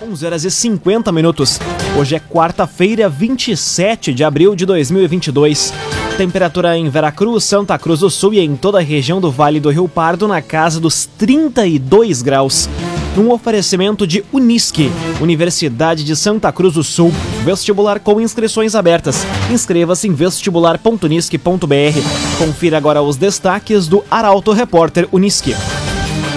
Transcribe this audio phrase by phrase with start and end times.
[0.00, 1.58] 11 horas e 50 minutos.
[1.98, 5.72] Hoje é quarta-feira, 27 de abril de 2022.
[6.16, 9.70] Temperatura em Veracruz, Santa Cruz do Sul e em toda a região do Vale do
[9.70, 12.68] Rio Pardo na casa dos 32 graus.
[13.16, 17.12] Um oferecimento de Unisque, Universidade de Santa Cruz do Sul.
[17.44, 19.26] Vestibular com inscrições abertas.
[19.50, 22.38] Inscreva-se em vestibular.unisque.br.
[22.38, 25.56] Confira agora os destaques do Arauto Repórter Unisque.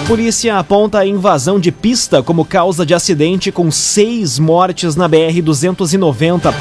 [0.06, 6.52] Polícia aponta a invasão de pista como causa de acidente com seis mortes na BR-290.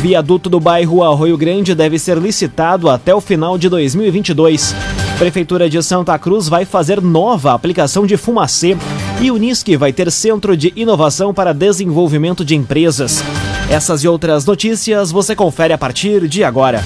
[0.00, 4.74] Viaduto do bairro Arroio Grande deve ser licitado até o final de 2022.
[5.18, 8.76] Prefeitura de Santa Cruz vai fazer nova aplicação de fumacê
[9.20, 13.22] e Unisque vai ter centro de inovação para desenvolvimento de empresas.
[13.68, 16.82] Essas e outras notícias você confere a partir de agora.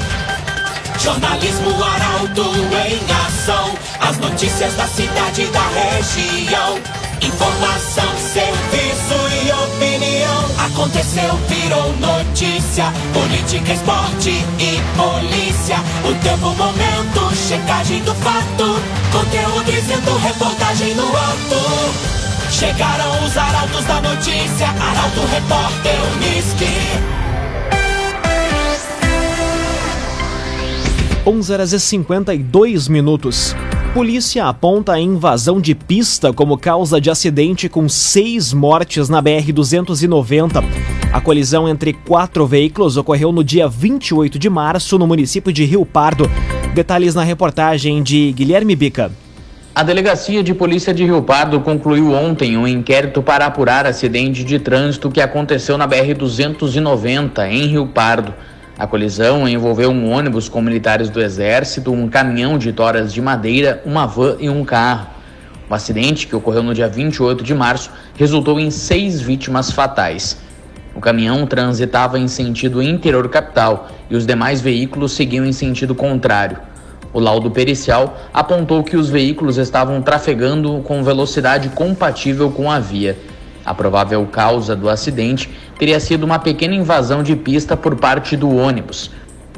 [0.98, 3.87] Jornalismo Arauto em ação.
[4.08, 6.78] As notícias da cidade e da região.
[7.20, 9.12] Informação, serviço
[9.44, 10.44] e opinião.
[10.64, 12.86] Aconteceu, virou notícia.
[13.12, 15.76] Política, esporte e polícia.
[16.08, 18.80] O tempo, momento, checagem do fato.
[19.12, 22.50] Conteúdo dizendo, reportagem no ato.
[22.50, 24.68] Chegaram os arautos da notícia.
[24.68, 27.18] Arauto, repórter, Unisque.
[31.26, 33.54] 11 horas e 52 minutos.
[33.98, 40.62] Polícia aponta a invasão de pista como causa de acidente com seis mortes na BR-290.
[41.12, 45.84] A colisão entre quatro veículos ocorreu no dia 28 de março no município de Rio
[45.84, 46.30] Pardo.
[46.72, 49.10] Detalhes na reportagem de Guilherme Bica.
[49.74, 54.60] A Delegacia de Polícia de Rio Pardo concluiu ontem um inquérito para apurar acidente de
[54.60, 58.32] trânsito que aconteceu na BR-290, em Rio Pardo.
[58.78, 63.82] A colisão envolveu um ônibus com militares do Exército, um caminhão de toras de madeira,
[63.84, 65.08] uma van e um carro.
[65.68, 70.38] O acidente, que ocorreu no dia 28 de março, resultou em seis vítimas fatais.
[70.94, 76.58] O caminhão transitava em sentido interior capital e os demais veículos seguiam em sentido contrário.
[77.12, 83.18] O laudo pericial apontou que os veículos estavam trafegando com velocidade compatível com a via.
[83.68, 88.48] A provável causa do acidente teria sido uma pequena invasão de pista por parte do
[88.56, 89.10] ônibus.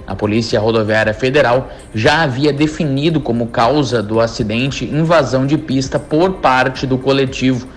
[0.05, 6.33] A Polícia Rodoviária Federal já havia definido como causa do acidente invasão de pista por
[6.39, 7.69] parte do coletivo.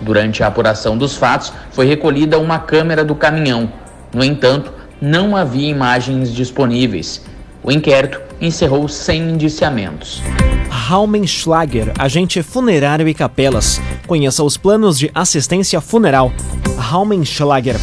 [0.00, 3.68] Durante a apuração dos fatos, foi recolhida uma câmera do caminhão.
[4.14, 7.20] No entanto, não havia imagens disponíveis.
[7.64, 10.22] O inquérito encerrou sem indiciamentos.
[10.68, 13.80] Raumenschlager, agente funerário e capelas.
[14.06, 16.30] Conheça os planos de assistência funeral.
[16.76, 17.76] Raumenschlager.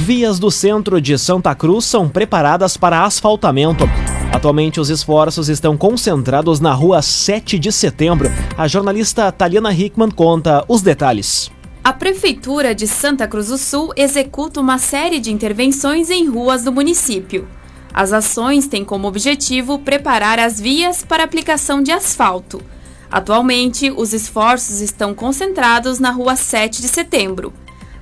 [0.00, 3.84] Vias do centro de Santa Cruz são preparadas para asfaltamento.
[4.32, 8.28] Atualmente, os esforços estão concentrados na rua 7 de setembro.
[8.58, 11.48] A jornalista Taliana Hickman conta os detalhes.
[11.84, 16.72] A Prefeitura de Santa Cruz do Sul executa uma série de intervenções em ruas do
[16.72, 17.46] município.
[17.96, 22.60] As ações têm como objetivo preparar as vias para aplicação de asfalto.
[23.10, 27.54] Atualmente, os esforços estão concentrados na Rua 7 de Setembro.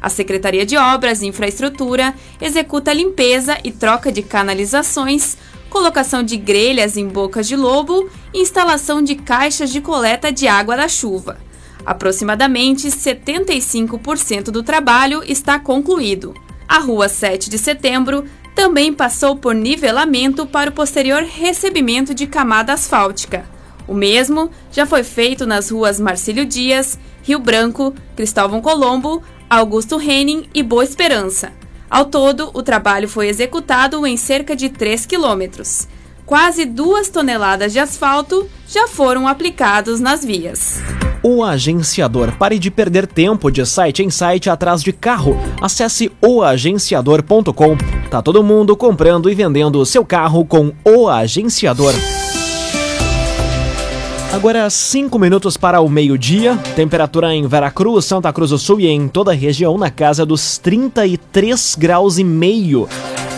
[0.03, 5.37] A Secretaria de Obras e Infraestrutura executa limpeza e troca de canalizações,
[5.71, 10.77] colocação de grelhas em bocas de lobo e instalação de caixas de coleta de água
[10.77, 11.39] da chuva.
[11.87, 16.35] Aproximadamente 75% do trabalho está concluído.
[16.67, 22.73] A Rua 7 de Setembro também passou por nivelamento para o posterior recebimento de camada
[22.73, 23.45] asfáltica.
[23.87, 30.49] O mesmo já foi feito nas ruas Marcílio Dias, Rio Branco, Cristóvão Colombo, Augusto Henning
[30.55, 31.53] e Boa Esperança.
[31.91, 35.87] Ao todo, o trabalho foi executado em cerca de 3 quilômetros.
[36.25, 40.81] Quase duas toneladas de asfalto já foram aplicados nas vias.
[41.27, 42.37] O agenciador.
[42.37, 45.35] Pare de perder tempo de site em site atrás de carro.
[45.59, 47.79] Acesse oagenciador.com.
[48.11, 51.95] Tá todo mundo comprando e vendendo o seu carro com o agenciador.
[54.35, 56.59] Agora 5 minutos para o meio-dia.
[56.77, 60.59] Temperatura em Veracruz, Santa Cruz do Sul e em toda a região na casa dos
[60.59, 62.87] 33 graus e meio.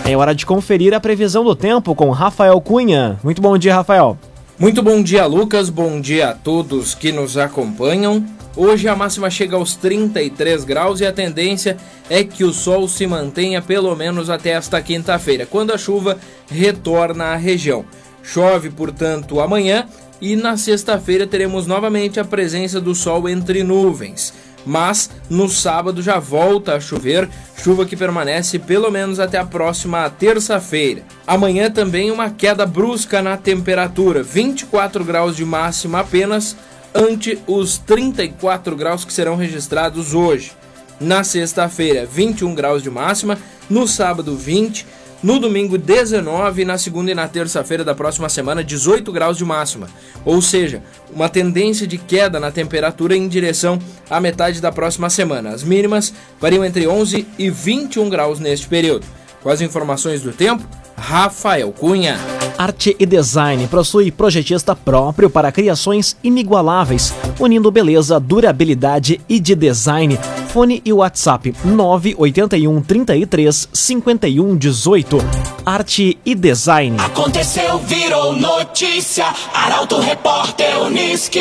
[0.05, 3.21] É hora de conferir a previsão do tempo com Rafael Cunha.
[3.23, 4.19] Muito bom dia, Rafael.
[4.59, 5.69] Muito bom dia, Lucas.
[5.69, 8.25] Bom dia a todos que nos acompanham.
[8.57, 11.77] Hoje a máxima chega aos 33 graus e a tendência
[12.09, 16.19] é que o sol se mantenha pelo menos até esta quinta-feira, quando a chuva
[16.49, 17.85] retorna à região.
[18.23, 19.87] Chove, portanto, amanhã
[20.23, 24.33] e na sexta-feira teremos novamente a presença do sol entre nuvens.
[24.67, 27.29] Mas no sábado já volta a chover,
[27.63, 31.05] chuva que permanece pelo menos até a próxima terça-feira.
[31.25, 36.57] Amanhã também uma queda brusca na temperatura, 24 graus de máxima apenas,
[36.93, 40.53] ante os 34 graus que serão registrados hoje.
[40.99, 43.39] Na sexta-feira, 21 graus de máxima.
[43.69, 44.87] No sábado, 20.
[45.27, 46.63] No domingo, 19.
[46.63, 49.89] E na segunda e na terça-feira da próxima semana, 18 graus de máxima.
[50.25, 50.81] Ou seja,
[51.13, 53.77] uma tendência de queda na temperatura em direção
[54.09, 55.51] à metade da próxima semana.
[55.51, 59.05] As mínimas variam entre 11 e 21 graus neste período.
[59.43, 60.65] Com as informações do tempo,
[60.97, 62.21] Rafael Cunha.
[62.59, 70.19] Arte e Design possui projetista próprio para criações inigualáveis, unindo beleza, durabilidade e de design.
[70.49, 75.19] Fone e WhatsApp 981 33 51 18.
[75.67, 76.97] Arte e Design.
[76.99, 79.27] Aconteceu, virou notícia.
[79.53, 81.41] Arauto Repórter Uniski.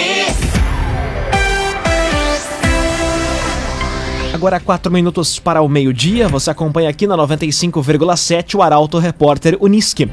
[4.33, 10.09] Agora, quatro minutos para o meio-dia, você acompanha aqui na 95,7 o Arauto Repórter Uniski.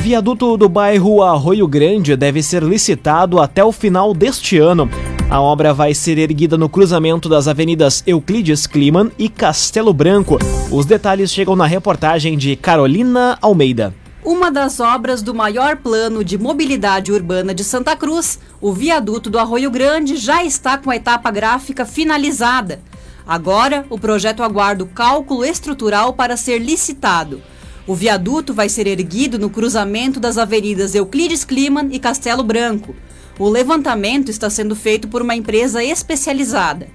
[0.00, 4.88] Viaduto do bairro Arroio Grande deve ser licitado até o final deste ano.
[5.30, 10.38] A obra vai ser erguida no cruzamento das avenidas Euclides Kliman e Castelo Branco.
[10.70, 13.94] Os detalhes chegam na reportagem de Carolina Almeida.
[14.22, 19.38] Uma das obras do maior plano de mobilidade urbana de Santa Cruz, o viaduto do
[19.38, 22.80] Arroio Grande já está com a etapa gráfica finalizada.
[23.26, 27.40] Agora, o projeto aguarda o cálculo estrutural para ser licitado.
[27.86, 32.96] O viaduto vai ser erguido no cruzamento das avenidas Euclides Kliman e Castelo Branco.
[33.38, 36.88] O levantamento está sendo feito por uma empresa especializada.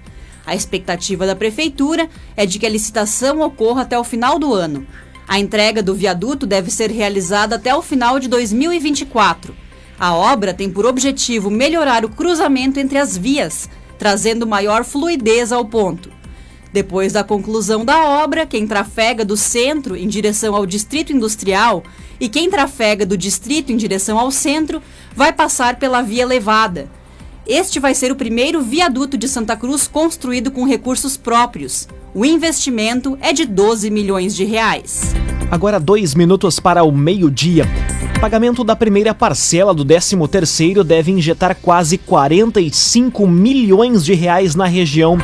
[0.47, 4.87] A expectativa da prefeitura é de que a licitação ocorra até o final do ano.
[5.27, 9.55] A entrega do viaduto deve ser realizada até o final de 2024.
[9.99, 13.69] A obra tem por objetivo melhorar o cruzamento entre as vias,
[13.99, 16.18] trazendo maior fluidez ao ponto.
[16.71, 21.83] Depois da conclusão da obra, quem trafega do centro em direção ao distrito industrial
[22.19, 24.81] e quem trafega do distrito em direção ao centro
[25.15, 26.89] vai passar pela via elevada.
[27.47, 31.87] Este vai ser o primeiro viaduto de Santa Cruz construído com recursos próprios.
[32.13, 35.15] O investimento é de 12 milhões de reais.
[35.49, 37.65] Agora dois minutos para o meio-dia.
[38.21, 45.17] Pagamento da primeira parcela do 13º deve injetar quase 45 milhões de reais na região.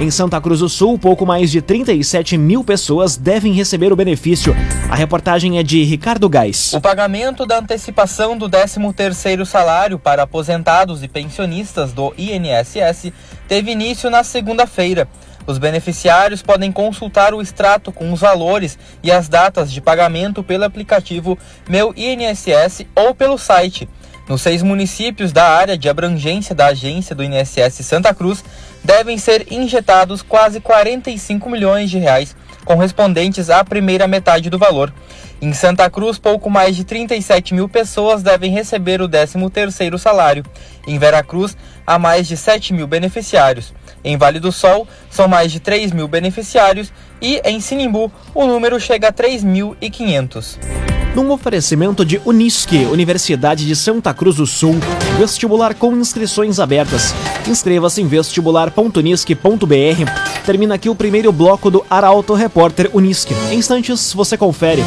[0.00, 4.54] Em Santa Cruz do Sul, pouco mais de 37 mil pessoas devem receber o benefício.
[4.88, 6.72] A reportagem é de Ricardo Gás.
[6.72, 13.12] O pagamento da antecipação do 13º salário para aposentados e pensionistas do INSS
[13.48, 15.08] teve início na segunda-feira.
[15.48, 20.62] Os beneficiários podem consultar o extrato com os valores e as datas de pagamento pelo
[20.62, 21.36] aplicativo
[21.68, 23.88] Meu INSS ou pelo site.
[24.28, 28.44] Nos seis municípios da área de abrangência da agência do INSS Santa Cruz,
[28.82, 32.34] devem ser injetados quase 45 milhões de reais,
[32.64, 34.92] correspondentes à primeira metade do valor.
[35.40, 40.44] Em Santa Cruz, pouco mais de 37 mil pessoas devem receber o 13º salário.
[40.86, 43.72] Em Veracruz, há mais de 7 mil beneficiários.
[44.02, 46.92] Em Vale do Sol, são mais de 3 mil beneficiários
[47.22, 54.14] e em Sinimbu, o número chega a 3.500 num oferecimento de Unisque, Universidade de Santa
[54.14, 54.76] Cruz do Sul,
[55.18, 57.14] vestibular com inscrições abertas.
[57.46, 60.44] Inscreva-se em vestibular.unisque.br.
[60.44, 63.34] Termina aqui o primeiro bloco do Arauto Repórter Unisque.
[63.50, 64.82] Em instantes você confere.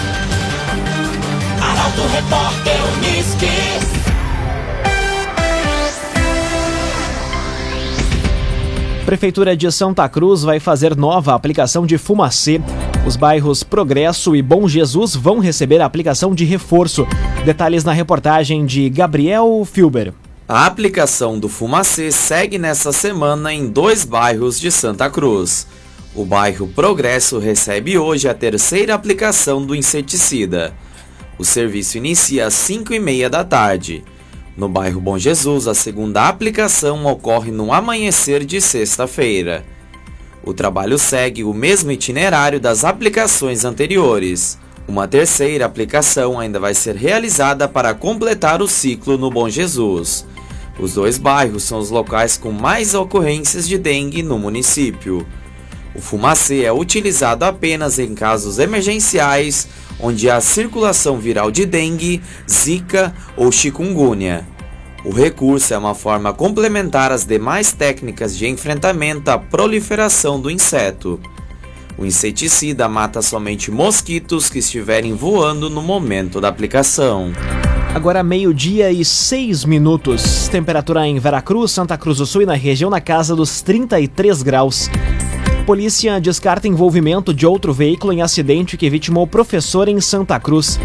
[1.93, 3.47] Arauto Repórter Unisque.
[9.05, 12.59] Prefeitura de Santa Cruz vai fazer nova aplicação de fumacê.
[13.05, 17.05] Os bairros Progresso e Bom Jesus vão receber a aplicação de reforço.
[17.45, 20.13] Detalhes na reportagem de Gabriel Filber.
[20.47, 25.67] A aplicação do fumacê segue nesta semana em dois bairros de Santa Cruz.
[26.15, 30.73] O bairro Progresso recebe hoje a terceira aplicação do inseticida.
[31.37, 34.03] O serviço inicia às 5 e meia da tarde.
[34.55, 39.65] No bairro Bom Jesus, a segunda aplicação ocorre no amanhecer de sexta-feira.
[40.43, 44.59] O trabalho segue o mesmo itinerário das aplicações anteriores.
[44.87, 50.25] Uma terceira aplicação ainda vai ser realizada para completar o ciclo no Bom Jesus.
[50.77, 55.25] Os dois bairros são os locais com mais ocorrências de dengue no município.
[55.95, 59.67] O fumacê é utilizado apenas em casos emergenciais
[59.99, 64.45] onde há circulação viral de dengue, zika ou chikungunya.
[65.05, 71.19] O recurso é uma forma complementar às demais técnicas de enfrentamento à proliferação do inseto.
[71.97, 77.31] O inseticida mata somente mosquitos que estiverem voando no momento da aplicação.
[77.93, 80.47] Agora meio-dia e seis minutos.
[80.47, 84.89] Temperatura em Veracruz, Santa Cruz do Sul e na região na casa dos 33 graus.
[85.65, 90.77] Polícia descarta envolvimento de outro veículo em acidente que vitimou professor em Santa Cruz.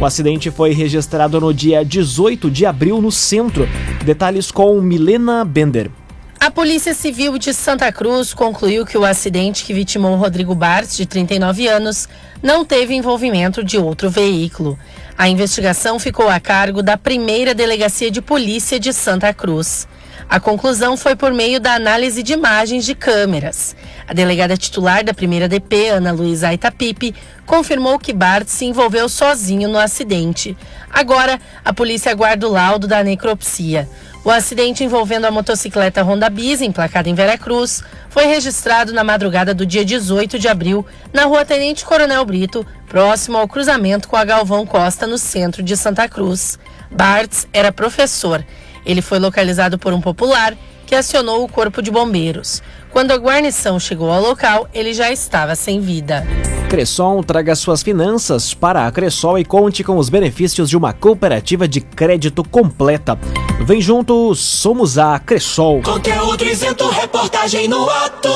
[0.00, 3.68] O acidente foi registrado no dia 18 de abril no centro.
[4.04, 5.92] Detalhes com Milena Bender.
[6.40, 11.06] A Polícia Civil de Santa Cruz concluiu que o acidente que vitimou Rodrigo Bartz, de
[11.06, 12.08] 39 anos,
[12.42, 14.76] não teve envolvimento de outro veículo.
[15.16, 19.86] A investigação ficou a cargo da primeira Delegacia de Polícia de Santa Cruz.
[20.28, 23.76] A conclusão foi por meio da análise de imagens de câmeras.
[24.08, 27.14] A delegada titular da primeira DP, Ana Luísa Itapipe,
[27.46, 30.56] confirmou que Bart se envolveu sozinho no acidente.
[30.90, 33.88] Agora, a polícia aguarda o laudo da necropsia.
[34.24, 39.64] O acidente envolvendo a motocicleta Honda Bis, emplacada em Veracruz, foi registrado na madrugada do
[39.64, 44.66] dia 18 de abril, na rua Tenente Coronel Brito, próximo ao cruzamento com a Galvão
[44.66, 46.58] Costa, no centro de Santa Cruz.
[46.90, 48.44] Bartz era professor
[48.86, 52.62] ele foi localizado por um popular que acionou o corpo de bombeiros.
[52.90, 56.24] Quando a guarnição chegou ao local, ele já estava sem vida.
[56.68, 61.68] Cressol traga suas finanças para a Cressol e conte com os benefícios de uma cooperativa
[61.68, 63.18] de crédito completa.
[63.60, 65.82] Vem junto, somos a Cressol.
[65.82, 68.28] Conteúdo isento, reportagem no ato.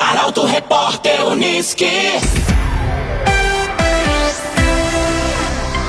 [0.00, 1.84] Arauto Repórter Uniski.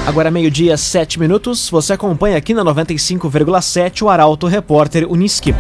[0.06, 1.68] Agora meio-dia, sete minutos.
[1.70, 5.54] Você acompanha aqui na 95,7 o Arauto Repórter Uniski.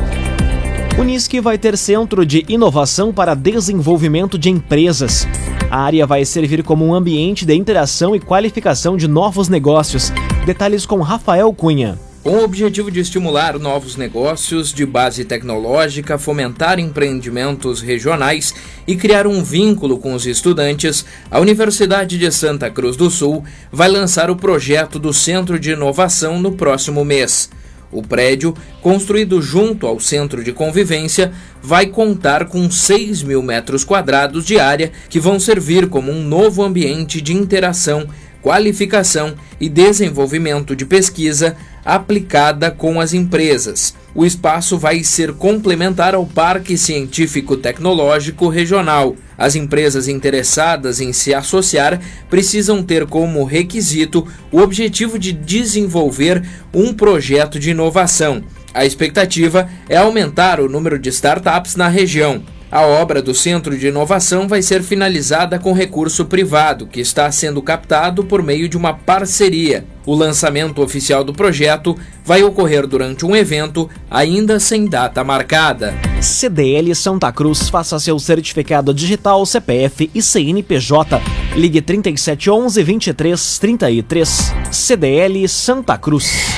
[1.00, 5.28] Uniski vai ter centro de inovação para desenvolvimento de empresas.
[5.70, 10.14] A área vai servir como um ambiente de interação e qualificação de novos negócios.
[10.46, 11.98] Detalhes com Rafael Cunha.
[12.26, 18.52] Com o objetivo de estimular novos negócios de base tecnológica, fomentar empreendimentos regionais
[18.88, 23.90] e criar um vínculo com os estudantes, a Universidade de Santa Cruz do Sul vai
[23.90, 27.52] lançar o projeto do Centro de Inovação no próximo mês.
[27.92, 34.48] O prédio, construído junto ao centro de convivência, vai contar com 6 mil metros quadrados
[34.48, 38.08] de área que vão servir como um novo ambiente de interação
[38.46, 43.94] qualificação e desenvolvimento de pesquisa aplicada com as empresas.
[44.16, 49.16] O espaço vai ser complementar ao Parque Científico Tecnológico Regional.
[49.38, 56.94] As empresas interessadas em se associar precisam ter como requisito o objetivo de desenvolver um
[56.94, 58.44] projeto de inovação.
[58.74, 62.55] A expectativa é aumentar o número de startups na região.
[62.76, 67.62] A obra do Centro de Inovação vai ser finalizada com recurso privado, que está sendo
[67.62, 69.86] captado por meio de uma parceria.
[70.06, 75.94] O lançamento oficial do projeto vai ocorrer durante um evento ainda sem data marcada.
[76.20, 81.22] CDL Santa Cruz faça seu certificado digital CPF e CNPJ.
[81.56, 84.54] Ligue 3711 2333.
[84.70, 86.50] CDL Santa Cruz.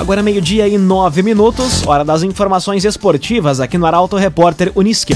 [0.00, 5.12] Agora meio-dia e nove minutos, hora das informações esportivas aqui no Arauto Repórter Unisque.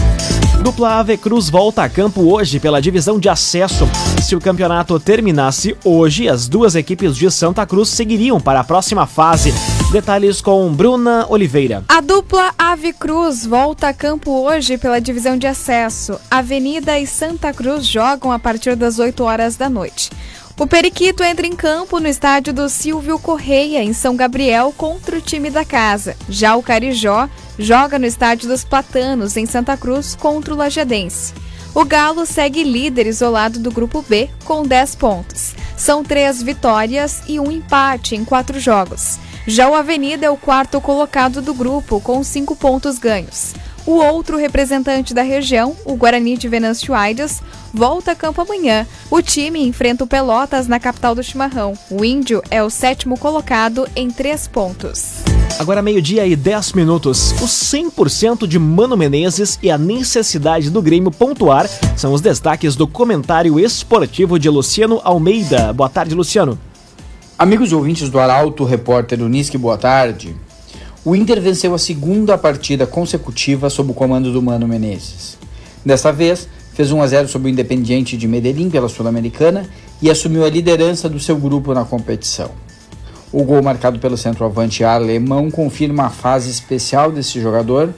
[0.63, 3.89] Dupla Ave Cruz volta a campo hoje pela divisão de acesso.
[4.23, 9.07] Se o campeonato terminasse hoje, as duas equipes de Santa Cruz seguiriam para a próxima
[9.07, 9.55] fase.
[9.91, 11.83] Detalhes com Bruna Oliveira.
[11.89, 16.21] A dupla Ave Cruz volta a campo hoje pela divisão de acesso.
[16.31, 20.11] Avenida e Santa Cruz jogam a partir das 8 horas da noite.
[20.57, 25.21] O Periquito entra em campo no estádio do Silvio Correia, em São Gabriel, contra o
[25.21, 26.17] time da casa.
[26.29, 31.35] Já o Carijó joga no estádio dos Platanos, em Santa Cruz, contra o Lajadense.
[31.75, 35.55] O Galo segue líder isolado do grupo B, com 10 pontos.
[35.77, 39.19] São três vitórias e um empate em quatro jogos.
[39.49, 43.55] Já o Avenida é o quarto colocado do grupo, com cinco pontos ganhos.
[43.87, 48.87] O outro representante da região, o Guarani de Venâncio Aires, volta a campo amanhã.
[49.11, 51.75] O time enfrenta o Pelotas na capital do chimarrão.
[51.91, 55.23] O Índio é o sétimo colocado em três pontos.
[55.59, 57.33] Agora meio-dia e 10 minutos.
[57.43, 62.89] O 100% de Mano Menezes e a necessidade do Grêmio pontuar são os destaques do
[62.89, 65.75] comentário esportivo de Luciano Almeida.
[65.75, 66.59] Boa tarde, Luciano.
[67.39, 70.35] Amigos ouvintes do Arauto, repórter Unisque, boa tarde.
[71.07, 75.37] O Inter venceu a segunda partida consecutiva sob o comando do Mano Menezes.
[75.85, 79.69] Desta vez, fez 1 a 0 sobre o Independiente de Medellín pela Sul-Americana
[80.01, 82.51] e assumiu a liderança do seu grupo na competição.
[83.31, 87.93] O gol marcado pelo centroavante alemão confirma a fase especial desse jogador,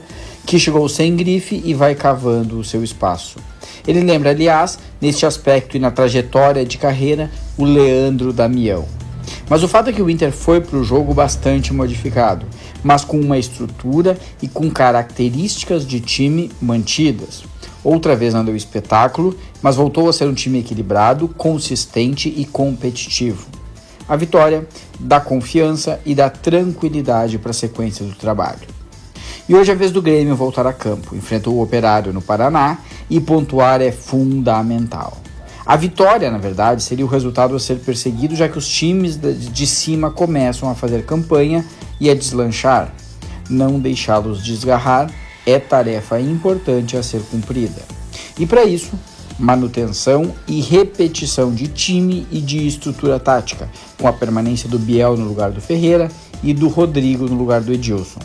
[0.45, 3.37] que chegou sem grife e vai cavando o seu espaço.
[3.87, 8.85] Ele lembra, aliás, neste aspecto e na trajetória de carreira, o Leandro Damião.
[9.49, 12.45] Mas o fato é que o Inter foi para o jogo bastante modificado,
[12.83, 17.43] mas com uma estrutura e com características de time mantidas.
[17.83, 23.47] Outra vez não deu espetáculo, mas voltou a ser um time equilibrado, consistente e competitivo.
[24.07, 24.67] A vitória
[24.99, 28.67] dá confiança e dá tranquilidade para a sequência do trabalho.
[29.47, 31.15] E hoje é a vez do Grêmio voltar a campo.
[31.15, 35.17] Enfrentou o Operário no Paraná e pontuar é fundamental.
[35.67, 39.67] A vitória, na verdade, seria o resultado a ser perseguido, já que os times de
[39.67, 41.65] cima começam a fazer campanha
[41.99, 42.93] e a deslanchar.
[43.49, 45.11] Não deixá-los desgarrar
[45.45, 47.81] é tarefa importante a ser cumprida.
[48.39, 48.93] E para isso,
[49.37, 53.69] manutenção e repetição de time e de estrutura tática,
[53.99, 56.09] com a permanência do Biel no lugar do Ferreira
[56.41, 58.21] e do Rodrigo no lugar do Edilson.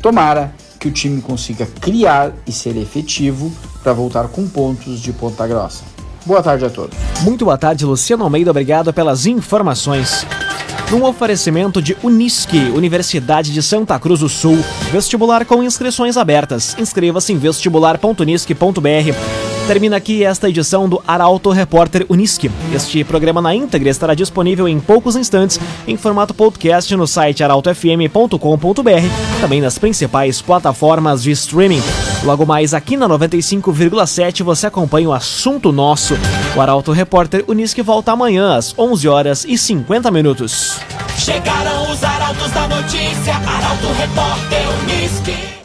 [0.00, 3.52] Tomara que o time consiga criar e ser efetivo
[3.82, 5.97] para voltar com pontos de ponta grossa.
[6.28, 6.94] Boa tarde a todos.
[7.22, 8.50] Muito boa tarde, Luciano Almeida.
[8.50, 10.26] Obrigado pelas informações.
[10.90, 14.58] Num oferecimento de Unisque, Universidade de Santa Cruz do Sul,
[14.92, 16.76] vestibular com inscrições abertas.
[16.78, 19.57] Inscreva-se em vestibular.unisque.br.
[19.68, 22.50] Termina aqui esta edição do Arauto Repórter Unisque.
[22.74, 29.40] Este programa na íntegra estará disponível em poucos instantes em formato podcast no site arautofm.com.br,
[29.42, 31.82] também nas principais plataformas de streaming.
[32.24, 36.14] Logo mais aqui na 95,7 você acompanha o assunto nosso.
[36.56, 40.80] O Arauto Repórter Unisque volta amanhã às 11 horas e 50 minutos.
[41.18, 45.57] Chegaram os arautos da notícia, Arauto Repórter Unisque.